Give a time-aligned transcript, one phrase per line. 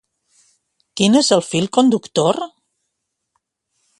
[1.01, 2.41] Quin és el fil conductor?